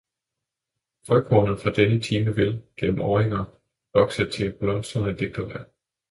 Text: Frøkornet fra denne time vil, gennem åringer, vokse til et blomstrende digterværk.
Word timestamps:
Frøkornet 1.07 1.61
fra 1.61 1.69
denne 1.69 1.99
time 2.01 2.35
vil, 2.35 2.63
gennem 2.77 3.01
åringer, 3.01 3.45
vokse 3.93 4.29
til 4.29 4.47
et 4.47 4.55
blomstrende 4.55 5.17
digterværk. 5.17 5.69